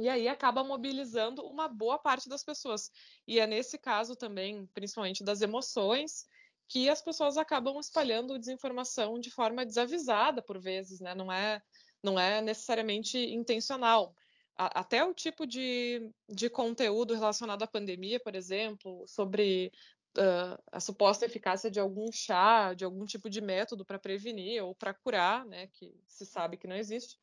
E 0.00 0.08
aí 0.08 0.26
acaba 0.26 0.64
mobilizando 0.64 1.46
uma 1.46 1.68
boa 1.68 1.96
parte 1.96 2.28
das 2.28 2.42
pessoas. 2.42 2.90
E 3.26 3.38
é 3.38 3.46
nesse 3.46 3.78
caso 3.78 4.16
também, 4.16 4.66
principalmente 4.74 5.22
das 5.22 5.42
emoções, 5.42 6.26
que 6.68 6.88
as 6.88 7.00
pessoas 7.00 7.36
acabam 7.36 7.78
espalhando 7.78 8.38
desinformação 8.38 9.20
de 9.20 9.30
forma 9.30 9.64
desavisada 9.64 10.42
por 10.42 10.58
vezes, 10.58 11.00
né? 11.00 11.14
Não 11.14 11.30
é, 11.30 11.62
não 12.02 12.18
é 12.18 12.40
necessariamente 12.40 13.16
intencional. 13.16 14.14
Até 14.56 15.04
o 15.04 15.14
tipo 15.14 15.46
de, 15.46 16.10
de 16.28 16.50
conteúdo 16.50 17.14
relacionado 17.14 17.62
à 17.62 17.66
pandemia, 17.66 18.18
por 18.18 18.34
exemplo, 18.34 19.04
sobre 19.06 19.72
uh, 20.18 20.62
a 20.72 20.80
suposta 20.80 21.26
eficácia 21.26 21.70
de 21.70 21.80
algum 21.80 22.10
chá, 22.12 22.74
de 22.74 22.84
algum 22.84 23.04
tipo 23.04 23.28
de 23.28 23.40
método 23.40 23.84
para 23.84 23.98
prevenir 23.98 24.62
ou 24.62 24.74
para 24.74 24.94
curar, 24.94 25.44
né? 25.46 25.68
Que 25.68 25.94
se 26.06 26.26
sabe 26.26 26.56
que 26.56 26.66
não 26.66 26.76
existe. 26.76 27.18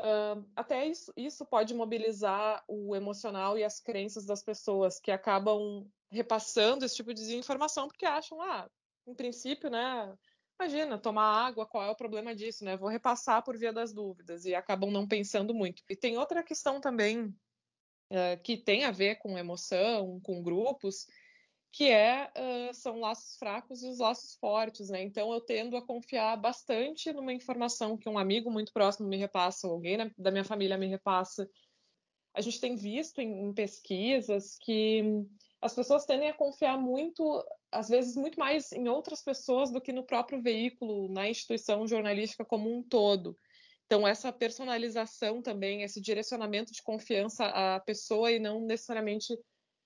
Uh, 0.00 0.48
até 0.56 0.86
isso, 0.86 1.12
isso 1.16 1.44
pode 1.44 1.74
mobilizar 1.74 2.64
o 2.66 2.96
emocional 2.96 3.58
e 3.58 3.64
as 3.64 3.80
crenças 3.80 4.24
das 4.24 4.42
pessoas 4.42 4.98
que 4.98 5.10
acabam 5.10 5.86
repassando 6.10 6.84
esse 6.84 6.96
tipo 6.96 7.12
de 7.12 7.20
desinformação 7.20 7.86
porque 7.86 8.06
acham, 8.06 8.40
ah, 8.40 8.68
em 9.06 9.14
princípio, 9.14 9.68
né? 9.68 10.16
Imagina, 10.58 10.98
tomar 10.98 11.46
água, 11.46 11.66
qual 11.66 11.84
é 11.84 11.90
o 11.90 11.96
problema 11.96 12.34
disso, 12.34 12.64
né? 12.64 12.76
Vou 12.76 12.88
repassar 12.88 13.42
por 13.42 13.56
via 13.56 13.72
das 13.72 13.92
dúvidas 13.92 14.44
e 14.44 14.54
acabam 14.54 14.90
não 14.90 15.06
pensando 15.06 15.54
muito. 15.54 15.82
E 15.88 15.96
tem 15.96 16.18
outra 16.18 16.42
questão 16.42 16.80
também 16.80 17.34
é, 18.10 18.36
que 18.36 18.56
tem 18.56 18.84
a 18.84 18.90
ver 18.90 19.16
com 19.16 19.38
emoção, 19.38 20.20
com 20.22 20.42
grupos, 20.42 21.06
que 21.72 21.88
é 21.88 22.30
uh, 22.36 22.74
são 22.74 22.98
laços 22.98 23.36
fracos 23.36 23.82
e 23.82 23.88
os 23.88 23.98
laços 23.98 24.34
fortes, 24.36 24.88
né? 24.90 25.02
Então 25.02 25.32
eu 25.32 25.40
tendo 25.40 25.76
a 25.76 25.86
confiar 25.86 26.36
bastante 26.36 27.12
numa 27.12 27.32
informação 27.32 27.96
que 27.96 28.08
um 28.08 28.18
amigo 28.18 28.50
muito 28.50 28.72
próximo 28.72 29.08
me 29.08 29.16
repassa, 29.16 29.66
ou 29.66 29.74
alguém 29.74 30.12
da 30.18 30.30
minha 30.30 30.44
família 30.44 30.76
me 30.76 30.88
repassa. 30.88 31.48
A 32.34 32.40
gente 32.40 32.60
tem 32.60 32.76
visto 32.76 33.20
em, 33.20 33.48
em 33.48 33.52
pesquisas 33.52 34.56
que 34.60 35.02
as 35.60 35.74
pessoas 35.74 36.06
tendem 36.06 36.28
a 36.28 36.34
confiar 36.34 36.78
muito 36.78 37.44
às 37.70 37.88
vezes 37.88 38.16
muito 38.16 38.38
mais 38.38 38.72
em 38.72 38.88
outras 38.88 39.22
pessoas 39.22 39.70
do 39.70 39.80
que 39.80 39.92
no 39.92 40.04
próprio 40.04 40.42
veículo, 40.42 41.12
na 41.12 41.28
instituição 41.28 41.86
jornalística 41.86 42.44
como 42.44 42.72
um 42.72 42.82
todo. 42.82 43.36
Então, 43.86 44.06
essa 44.06 44.32
personalização 44.32 45.42
também, 45.42 45.82
esse 45.82 46.00
direcionamento 46.00 46.72
de 46.72 46.82
confiança 46.82 47.46
à 47.46 47.80
pessoa 47.80 48.30
e 48.30 48.38
não 48.38 48.60
necessariamente 48.60 49.36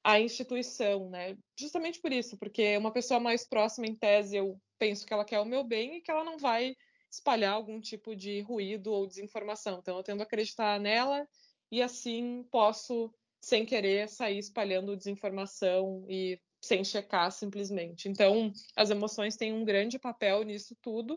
à 0.05 0.21
instituição, 0.21 1.09
né? 1.09 1.37
Justamente 1.59 1.99
por 1.99 2.13
isso, 2.13 2.37
porque 2.37 2.77
uma 2.77 2.93
pessoa 2.93 3.19
mais 3.19 3.49
próxima, 3.49 3.87
em 3.87 3.95
tese, 3.95 4.37
eu 4.37 4.61
penso 4.79 5.07
que 5.07 5.15
ela 5.15 5.25
quer 5.25 5.41
o 5.41 5.47
meu 5.47 5.65
bem 5.65 5.97
e 5.97 6.03
que 6.03 6.11
ela 6.11 6.23
não 6.23 6.37
vai 6.37 6.77
espalhar 7.11 7.55
algum 7.55 7.81
tipo 7.81 8.15
de 8.15 8.43
ruído 8.43 8.93
ou 8.93 9.07
desinformação. 9.07 9.79
Então, 9.79 9.97
eu 9.97 10.03
tendo 10.03 10.21
a 10.21 10.25
acreditar 10.25 10.79
nela 10.79 11.27
e 11.73 11.81
assim 11.81 12.45
posso, 12.51 13.11
sem 13.41 13.65
querer, 13.65 14.09
sair 14.09 14.39
espalhando 14.39 14.97
desinformação 14.97 16.05
e 16.09 16.39
sem 16.61 16.85
checar 16.85 17.31
simplesmente. 17.31 18.09
Então, 18.09 18.53
as 18.77 18.91
emoções 18.91 19.37
têm 19.37 19.53
um 19.53 19.65
grande 19.65 19.99
papel 19.99 20.43
nisso 20.43 20.77
tudo. 20.83 21.15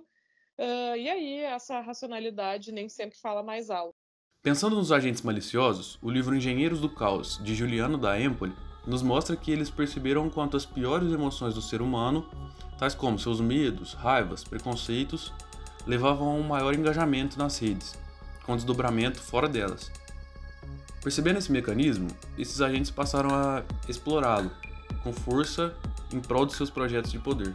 Uh, 0.57 0.95
e 0.97 1.09
aí, 1.09 1.39
essa 1.39 1.81
racionalidade 1.81 2.71
nem 2.71 2.87
sempre 2.87 3.17
fala 3.19 3.43
mais 3.43 3.69
alto. 3.69 3.95
Pensando 4.41 4.75
nos 4.75 4.91
agentes 4.91 5.21
maliciosos, 5.21 5.99
o 6.01 6.09
livro 6.09 6.35
Engenheiros 6.35 6.79
do 6.79 6.89
Caos, 6.89 7.37
de 7.43 7.53
Juliano 7.53 7.97
da 7.97 8.19
Empoli, 8.19 8.53
nos 8.87 9.03
mostra 9.03 9.35
que 9.35 9.51
eles 9.51 9.69
perceberam 9.69 10.29
quanto 10.29 10.55
as 10.55 10.65
piores 10.65 11.11
emoções 11.11 11.53
do 11.53 11.61
ser 11.61 11.81
humano, 11.81 12.25
tais 12.79 12.95
como 12.95 13.19
seus 13.19 13.41
medos, 13.41 13.93
raivas, 13.93 14.45
preconceitos, 14.45 15.33
levavam 15.85 16.29
a 16.29 16.33
um 16.33 16.43
maior 16.43 16.73
engajamento 16.73 17.37
nas 17.37 17.59
redes, 17.59 17.99
com 18.43 18.55
desdobramento 18.55 19.19
fora 19.19 19.49
delas. 19.49 19.91
Percebendo 21.03 21.37
esse 21.37 21.51
mecanismo, 21.51 22.07
esses 22.37 22.61
agentes 22.61 22.89
passaram 22.89 23.29
a 23.29 23.63
explorá-lo 23.89 24.49
com 25.03 25.11
força 25.11 25.75
em 26.13 26.21
prol 26.21 26.45
de 26.45 26.55
seus 26.55 26.69
projetos 26.69 27.11
de 27.11 27.19
poder. 27.19 27.53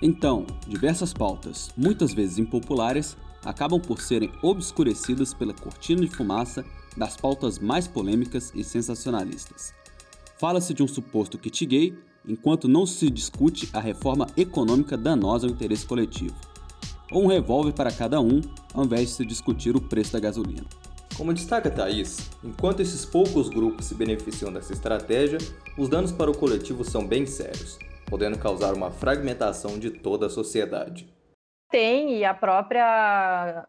Então, 0.00 0.46
diversas 0.66 1.12
pautas, 1.12 1.70
muitas 1.76 2.12
vezes 2.14 2.38
impopulares, 2.38 3.16
acabam 3.44 3.80
por 3.80 4.00
serem 4.00 4.32
obscurecidas 4.40 5.34
pela 5.34 5.52
cortina 5.52 6.00
de 6.02 6.14
fumaça 6.14 6.64
das 6.96 7.16
pautas 7.16 7.58
mais 7.58 7.86
polêmicas 7.88 8.52
e 8.54 8.62
sensacionalistas. 8.64 9.79
Fala-se 10.40 10.72
de 10.72 10.82
um 10.82 10.88
suposto 10.88 11.36
kit 11.36 11.66
gay, 11.66 11.94
enquanto 12.26 12.66
não 12.66 12.86
se 12.86 13.10
discute 13.10 13.68
a 13.74 13.78
reforma 13.78 14.26
econômica 14.38 14.96
danosa 14.96 15.46
ao 15.46 15.52
interesse 15.52 15.84
coletivo. 15.84 16.34
Ou 17.12 17.24
um 17.24 17.26
revólver 17.26 17.74
para 17.74 17.92
cada 17.92 18.22
um, 18.22 18.40
ao 18.72 18.86
invés 18.86 19.10
de 19.10 19.14
se 19.16 19.26
discutir 19.26 19.76
o 19.76 19.82
preço 19.82 20.14
da 20.14 20.18
gasolina. 20.18 20.64
Como 21.14 21.34
destaca 21.34 21.70
Thaís, 21.70 22.30
enquanto 22.42 22.80
esses 22.80 23.04
poucos 23.04 23.50
grupos 23.50 23.84
se 23.84 23.94
beneficiam 23.94 24.50
dessa 24.50 24.72
estratégia, 24.72 25.36
os 25.76 25.90
danos 25.90 26.10
para 26.10 26.30
o 26.30 26.36
coletivo 26.36 26.84
são 26.84 27.06
bem 27.06 27.26
sérios, 27.26 27.78
podendo 28.06 28.38
causar 28.38 28.72
uma 28.72 28.90
fragmentação 28.90 29.78
de 29.78 29.90
toda 29.90 30.24
a 30.24 30.30
sociedade. 30.30 31.06
Tem, 31.70 32.18
e 32.18 32.24
a 32.24 32.34
própria 32.34 32.84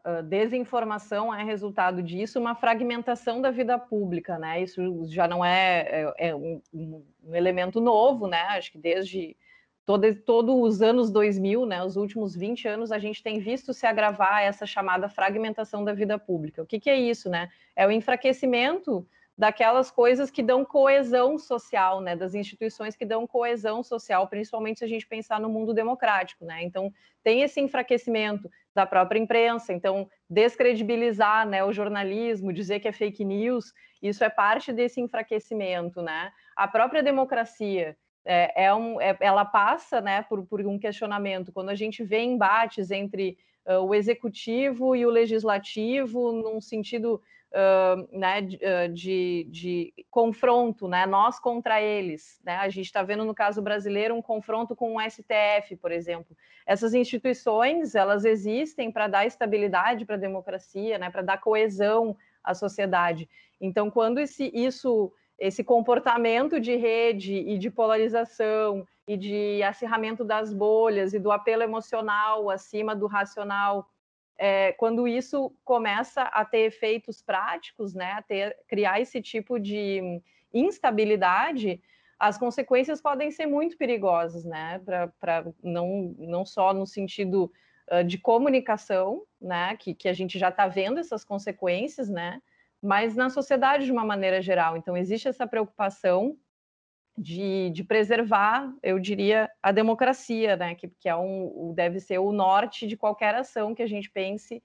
ah, 0.04 0.22
desinformação 0.24 1.32
é 1.34 1.44
resultado 1.44 2.02
disso, 2.02 2.40
uma 2.40 2.56
fragmentação 2.56 3.40
da 3.40 3.52
vida 3.52 3.78
pública, 3.78 4.40
né? 4.40 4.64
Isso 4.64 5.06
já 5.06 5.28
não 5.28 5.46
é, 5.46 6.14
é, 6.18 6.30
é 6.30 6.36
um, 6.36 6.60
um, 6.74 7.04
elemento 7.32 7.80
novo, 7.80 8.26
né? 8.26 8.42
Acho 8.50 8.72
que 8.72 8.80
desde 8.80 9.38
todos 9.86 10.16
todo 10.26 10.60
os 10.60 10.82
anos 10.82 11.12
2000, 11.12 11.66
né, 11.68 11.84
os 11.84 11.96
últimos 11.96 12.36
20 12.36 12.68
anos, 12.68 12.92
a 12.92 12.98
gente 12.98 13.22
tem 13.22 13.40
visto 13.40 13.72
se 13.72 13.86
agravar 13.86 14.42
essa 14.42 14.66
chamada 14.66 15.08
fragmentação 15.08 15.84
da 15.84 15.94
vida 15.94 16.18
pública. 16.18 16.64
O 16.64 16.66
que, 16.66 16.80
que 16.80 16.90
é 16.90 17.00
isso? 17.00 17.30
Né? 17.30 17.50
É 17.76 17.86
o 17.86 17.92
enfraquecimento 17.92 19.08
daquelas 19.38 19.90
coisas 19.90 20.30
que 20.30 20.44
dão 20.44 20.64
coesão 20.64 21.38
social, 21.38 22.02
né, 22.02 22.16
das 22.16 22.36
instituições 22.36 22.96
que 22.96 23.06
dão 23.06 23.26
coesão 23.26 23.82
social, 23.82 24.28
principalmente 24.28 24.80
se 24.80 24.86
a 24.86 24.88
gente 24.88 25.08
pensar 25.08 25.40
no 25.40 25.50
mundo 25.50 25.74
democrático, 25.74 26.46
né? 26.46 26.64
Então, 26.64 26.92
tem 27.24 27.42
esse 27.42 27.60
enfraquecimento 27.60 28.50
da 28.74 28.86
própria 28.86 29.20
imprensa, 29.20 29.74
então 29.74 30.10
descredibilizar, 30.30 31.48
né, 31.48 31.64
o 31.64 31.74
jornalismo, 31.74 32.54
dizer 32.54 32.80
que 32.80 32.88
é 32.88 32.92
fake 32.92 33.24
news, 33.26 33.74
isso 34.02 34.24
é 34.24 34.30
parte 34.30 34.72
desse 34.72 35.00
enfraquecimento, 35.02 36.02
né? 36.02 36.32
A 36.56 36.68
própria 36.68 37.02
democracia, 37.02 37.98
é, 38.26 38.66
é 38.66 38.74
um, 38.74 39.00
é, 39.02 39.18
ela 39.20 39.46
passa 39.46 40.00
né, 40.02 40.22
por, 40.24 40.46
por, 40.46 40.62
um 40.66 40.78
questionamento. 40.78 41.52
Quando 41.52 41.70
a 41.70 41.76
gente 41.76 42.04
vê 42.04 42.22
embates 42.22 42.92
entre 42.92 43.38
o 43.66 43.94
executivo 43.94 44.96
e 44.96 45.06
o 45.06 45.10
legislativo, 45.10 46.32
num 46.32 46.60
sentido 46.60 47.22
uh, 47.52 48.18
né, 48.18 48.42
de, 48.42 48.58
de, 48.94 49.48
de, 49.50 49.94
confronto, 50.10 50.88
né, 50.88 51.06
nós 51.06 51.40
contra 51.40 51.82
eles. 51.82 52.40
Né? 52.44 52.56
A 52.58 52.70
gente 52.70 52.86
está 52.86 53.04
vendo 53.04 53.26
no 53.26 53.36
caso 53.36 53.62
brasileiro 53.62 54.16
um 54.16 54.22
confronto 54.22 54.76
com 54.76 54.96
o 54.96 55.02
STF, 55.02 55.76
por 55.80 55.92
exemplo. 55.92 56.36
Essas 56.66 56.94
instituições 56.94 57.96
elas 57.96 58.26
existem 58.26 58.92
para 58.92 59.08
dar 59.08 59.26
estabilidade 59.26 60.06
para 60.06 60.16
a 60.16 60.20
democracia, 60.20 60.98
né, 60.98 61.10
para 61.10 61.22
dar 61.22 61.40
coesão 61.40 62.16
à 62.44 62.54
sociedade. 62.54 63.30
Então, 63.60 63.92
quando 63.92 64.20
esse, 64.20 64.52
isso 64.54 65.12
esse 65.38 65.64
comportamento 65.64 66.60
de 66.60 66.76
rede 66.76 67.34
e 67.34 67.58
de 67.58 67.70
polarização 67.70 68.88
e 69.08 69.18
de 69.18 69.64
acirramento 69.64 70.24
das 70.24 70.54
bolhas 70.54 71.14
e 71.14 71.20
do 71.20 71.32
apelo 71.32 71.64
emocional 71.64 72.50
acima 72.50 72.96
do 72.96 73.08
racional, 73.08 73.88
é, 74.38 74.72
quando 74.74 75.08
isso 75.08 75.54
começa 75.64 76.24
a 76.24 76.44
ter 76.44 76.62
efeitos 76.62 77.22
práticos, 77.22 77.94
né, 77.94 78.14
a 78.14 78.22
ter, 78.22 78.58
criar 78.68 79.00
esse 79.00 79.22
tipo 79.22 79.60
de 79.60 80.22
instabilidade, 80.54 81.82
as 82.18 82.38
consequências 82.38 83.02
podem 83.02 83.32
ser 83.32 83.46
muito 83.46 83.78
perigosas, 83.78 84.44
né, 84.44 84.80
para 85.20 85.46
não, 85.64 86.16
não 86.18 86.46
só 86.46 86.74
no 86.74 86.86
sentido 86.86 87.52
uh, 87.92 88.04
de 88.04 88.18
comunicação, 88.18 89.24
né, 89.40 89.76
que, 89.78 89.94
que 89.94 90.08
a 90.08 90.14
gente 90.14 90.38
já 90.38 90.50
está 90.50 90.68
vendo 90.68 91.00
essas 91.00 91.24
consequências, 91.24 92.10
né, 92.10 92.42
mas 92.82 93.16
na 93.16 93.30
sociedade 93.30 93.86
de 93.86 93.92
uma 93.92 94.06
maneira 94.06 94.42
geral. 94.42 94.76
Então, 94.76 94.98
existe 94.98 95.28
essa 95.28 95.46
preocupação 95.46 96.36
de, 97.18 97.70
de 97.72 97.84
preservar, 97.84 98.74
eu 98.82 99.00
diria, 99.00 99.50
a 99.62 99.72
democracia, 99.72 100.56
né? 100.56 100.76
que, 100.76 100.88
que 100.88 101.10
é 101.10 101.16
um, 101.16 101.74
deve 101.76 102.00
ser 102.00 102.20
o 102.20 102.32
norte 102.32 102.88
de 102.88 102.98
qualquer 102.98 103.36
ação 103.36 103.76
que 103.76 103.84
a 103.84 103.88
gente 103.88 104.10
pense 104.10 104.64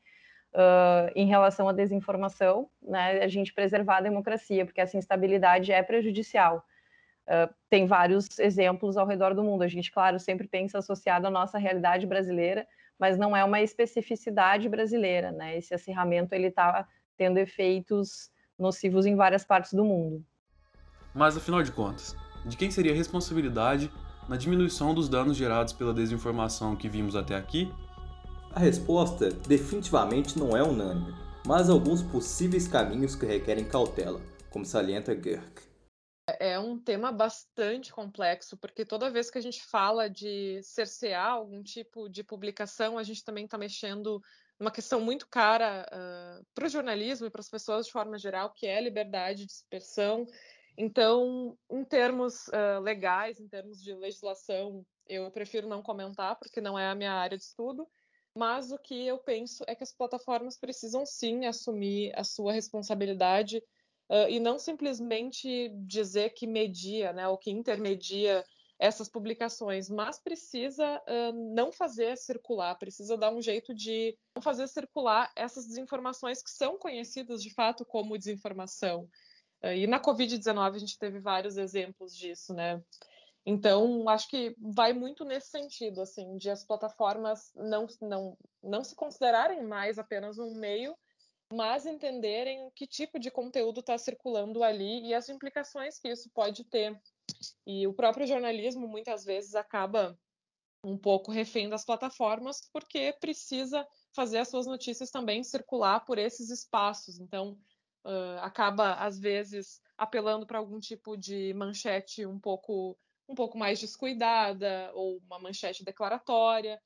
uh, 0.54 1.10
em 1.14 1.26
relação 1.26 1.68
à 1.68 1.72
desinformação, 1.72 2.68
né? 2.82 3.22
a 3.22 3.28
gente 3.28 3.52
preservar 3.52 3.98
a 3.98 4.02
democracia, 4.02 4.64
porque 4.64 4.80
essa 4.80 4.96
instabilidade 4.96 5.72
é 5.72 5.82
prejudicial. 5.82 6.64
Uh, 7.26 7.52
tem 7.68 7.86
vários 7.86 8.38
exemplos 8.38 8.96
ao 8.96 9.06
redor 9.06 9.34
do 9.34 9.42
mundo. 9.42 9.62
A 9.62 9.68
gente, 9.68 9.90
claro, 9.90 10.18
sempre 10.18 10.46
pensa 10.46 10.78
associado 10.78 11.26
à 11.26 11.30
nossa 11.30 11.58
realidade 11.58 12.06
brasileira, 12.06 12.66
mas 12.98 13.18
não 13.18 13.36
é 13.36 13.44
uma 13.44 13.60
especificidade 13.60 14.68
brasileira, 14.68 15.32
né? 15.32 15.58
Esse 15.58 15.74
acirramento 15.74 16.34
está 16.34 16.86
tendo 17.16 17.38
efeitos 17.38 18.30
nocivos 18.58 19.04
em 19.06 19.16
várias 19.16 19.44
partes 19.44 19.74
do 19.74 19.84
mundo. 19.84 20.24
Mas 21.12 21.36
afinal 21.36 21.62
de 21.62 21.72
contas, 21.72 22.14
de 22.46 22.56
quem 22.56 22.70
seria 22.70 22.92
a 22.92 22.96
responsabilidade 22.96 23.90
na 24.28 24.36
diminuição 24.36 24.94
dos 24.94 25.08
danos 25.08 25.36
gerados 25.36 25.72
pela 25.72 25.92
desinformação 25.92 26.76
que 26.76 26.88
vimos 26.88 27.16
até 27.16 27.34
aqui? 27.34 27.72
A 28.52 28.60
resposta 28.60 29.30
definitivamente 29.30 30.38
não 30.38 30.56
é 30.56 30.62
unânime, 30.62 31.14
mas 31.46 31.68
alguns 31.68 32.02
possíveis 32.02 32.66
caminhos 32.66 33.14
que 33.14 33.26
requerem 33.26 33.64
cautela, 33.64 34.20
como 34.50 34.64
salienta 34.64 35.14
Gerck. 35.14 35.66
É 36.40 36.58
um 36.58 36.78
tema 36.78 37.12
bastante 37.12 37.92
complexo, 37.92 38.56
porque 38.56 38.84
toda 38.84 39.10
vez 39.10 39.30
que 39.30 39.38
a 39.38 39.42
gente 39.42 39.62
fala 39.64 40.08
de 40.08 40.60
cercear 40.62 41.30
algum 41.30 41.62
tipo 41.62 42.08
de 42.08 42.24
publicação, 42.24 42.98
a 42.98 43.02
gente 43.02 43.22
também 43.22 43.44
está 43.44 43.58
mexendo 43.58 44.20
numa 44.58 44.70
questão 44.70 45.00
muito 45.00 45.28
cara 45.28 45.86
uh, 45.92 46.44
para 46.54 46.66
o 46.66 46.68
jornalismo 46.68 47.26
e 47.26 47.30
para 47.30 47.40
as 47.40 47.48
pessoas 47.48 47.86
de 47.86 47.92
forma 47.92 48.18
geral, 48.18 48.52
que 48.52 48.66
é 48.66 48.78
a 48.78 48.80
liberdade 48.80 49.44
de 49.44 49.52
expressão. 49.52 50.26
Então, 50.76 51.56
em 51.70 51.84
termos 51.84 52.48
uh, 52.48 52.80
legais, 52.82 53.40
em 53.40 53.48
termos 53.48 53.82
de 53.82 53.94
legislação, 53.94 54.84
eu 55.08 55.30
prefiro 55.30 55.66
não 55.66 55.82
comentar, 55.82 56.36
porque 56.36 56.60
não 56.60 56.78
é 56.78 56.88
a 56.88 56.94
minha 56.94 57.12
área 57.12 57.36
de 57.36 57.44
estudo. 57.44 57.88
Mas 58.34 58.70
o 58.70 58.78
que 58.78 59.06
eu 59.06 59.16
penso 59.18 59.64
é 59.66 59.74
que 59.74 59.82
as 59.82 59.94
plataformas 59.94 60.58
precisam 60.58 61.06
sim 61.06 61.46
assumir 61.46 62.12
a 62.14 62.22
sua 62.22 62.52
responsabilidade 62.52 63.58
uh, 64.10 64.28
e 64.28 64.38
não 64.38 64.58
simplesmente 64.58 65.70
dizer 65.86 66.34
que 66.34 66.46
media, 66.46 67.14
né, 67.14 67.26
ou 67.26 67.38
que 67.38 67.50
intermedia 67.50 68.44
essas 68.78 69.08
publicações, 69.08 69.88
mas 69.88 70.18
precisa 70.18 71.02
uh, 71.08 71.54
não 71.54 71.72
fazer 71.72 72.18
circular, 72.18 72.74
precisa 72.74 73.16
dar 73.16 73.32
um 73.32 73.40
jeito 73.40 73.74
de 73.74 74.14
não 74.34 74.42
fazer 74.42 74.68
circular 74.68 75.32
essas 75.34 75.66
desinformações 75.66 76.42
que 76.42 76.50
são 76.50 76.78
conhecidas 76.78 77.42
de 77.42 77.54
fato 77.54 77.86
como 77.86 78.18
desinformação. 78.18 79.08
Uh, 79.62 79.72
e 79.72 79.86
na 79.86 80.00
Covid-19 80.00 80.74
a 80.74 80.78
gente 80.78 80.98
teve 80.98 81.18
vários 81.18 81.56
exemplos 81.56 82.16
disso, 82.16 82.54
né? 82.54 82.82
Então, 83.44 84.08
acho 84.08 84.28
que 84.28 84.56
vai 84.58 84.92
muito 84.92 85.24
nesse 85.24 85.50
sentido, 85.50 86.00
assim, 86.00 86.36
de 86.36 86.50
as 86.50 86.64
plataformas 86.64 87.52
não, 87.54 87.86
não, 88.00 88.36
não 88.62 88.82
se 88.82 88.94
considerarem 88.96 89.62
mais 89.62 89.98
apenas 89.98 90.36
um 90.38 90.54
meio 90.58 90.96
mas 91.52 91.86
entenderem 91.86 92.70
que 92.74 92.86
tipo 92.86 93.18
de 93.18 93.30
conteúdo 93.30 93.80
está 93.80 93.96
circulando 93.96 94.62
ali 94.62 95.06
e 95.06 95.14
as 95.14 95.28
implicações 95.28 95.98
que 95.98 96.08
isso 96.08 96.30
pode 96.30 96.64
ter. 96.64 97.00
E 97.66 97.86
o 97.86 97.94
próprio 97.94 98.26
jornalismo 98.26 98.88
muitas 98.88 99.24
vezes 99.24 99.54
acaba 99.54 100.18
um 100.84 100.96
pouco 100.96 101.30
refém 101.30 101.68
das 101.68 101.84
plataformas 101.84 102.68
porque 102.72 103.16
precisa 103.20 103.86
fazer 104.14 104.38
as 104.38 104.48
suas 104.48 104.66
notícias 104.66 105.10
também 105.10 105.42
circular 105.42 106.00
por 106.04 106.18
esses 106.18 106.50
espaços. 106.50 107.18
Então, 107.20 107.58
uh, 108.06 108.40
acaba 108.40 108.94
às 108.94 109.18
vezes 109.18 109.80
apelando 109.98 110.46
para 110.46 110.58
algum 110.58 110.80
tipo 110.80 111.16
de 111.16 111.52
manchete 111.54 112.24
um 112.24 112.38
pouco 112.38 112.96
um 113.28 113.34
pouco 113.34 113.58
mais 113.58 113.80
descuidada 113.80 114.90
ou 114.94 115.18
uma 115.26 115.38
manchete 115.38 115.84
declaratória 115.84 116.80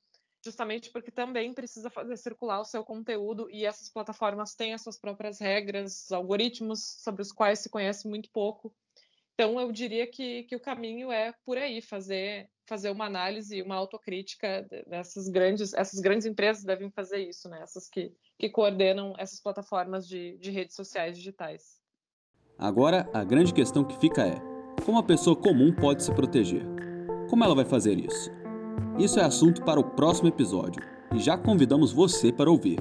justamente 0.45 0.91
porque 0.91 1.11
também 1.11 1.53
precisa 1.53 1.91
fazer 1.91 2.17
circular 2.17 2.61
o 2.61 2.65
seu 2.65 2.83
conteúdo 2.83 3.49
e 3.50 3.65
essas 3.65 3.89
plataformas 3.89 4.55
têm 4.55 4.73
as 4.73 4.83
suas 4.83 4.99
próprias 4.99 5.39
regras, 5.39 6.11
algoritmos 6.11 6.81
sobre 7.03 7.23
os 7.23 7.33
quais 7.33 7.59
se 7.59 7.69
conhece 7.69 8.09
muito 8.09 8.31
pouco. 8.31 8.75
Então, 9.35 9.61
eu 9.61 9.71
diria 9.73 10.07
que, 10.07 10.45
que 10.45 10.57
o 10.57 10.61
caminho 10.61 11.11
é 11.11 11.33
por 11.45 11.57
aí, 11.57 11.81
fazer, 11.81 12.50
fazer 12.71 12.91
uma 12.91 13.05
análise, 13.05 13.61
uma 13.62 13.75
autocrítica 13.75 14.65
dessas 14.87 15.29
grandes, 15.29 15.75
essas 15.75 15.99
grandes 15.99 16.25
empresas 16.25 16.62
devem 16.62 16.89
fazer 16.89 17.19
isso, 17.19 17.49
né? 17.49 17.59
essas 17.61 17.89
que, 17.89 18.15
que 18.39 18.49
coordenam 18.49 19.12
essas 19.19 19.41
plataformas 19.43 20.07
de, 20.07 20.39
de 20.39 20.53
redes 20.53 20.77
sociais 20.77 21.17
digitais. 21.17 21.81
Agora, 22.57 23.11
a 23.12 23.25
grande 23.25 23.53
questão 23.53 23.83
que 23.83 23.99
fica 23.99 24.25
é: 24.25 24.37
como 24.87 24.99
a 24.99 25.03
pessoa 25.03 25.35
comum 25.35 25.75
pode 25.75 26.05
se 26.05 26.15
proteger? 26.15 26.65
Como 27.29 27.43
ela 27.43 27.57
vai 27.57 27.65
fazer 27.65 27.99
isso? 27.99 28.31
Isso 28.97 29.19
é 29.19 29.25
assunto 29.25 29.65
para 29.65 29.81
o 29.81 29.91
próximo 29.91 30.29
episódio 30.29 30.81
e 31.12 31.19
já 31.19 31.37
convidamos 31.37 31.93
você 31.93 32.33
para 32.33 32.50
ouvir. 32.50 32.79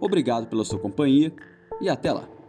Obrigado 0.00 0.48
pela 0.48 0.64
sua 0.64 0.80
companhia 0.80 1.32
e 1.80 1.88
até 1.88 2.12
lá! 2.12 2.39